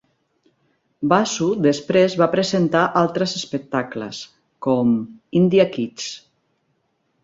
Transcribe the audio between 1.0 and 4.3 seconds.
Basu després va presentar altres espectacles,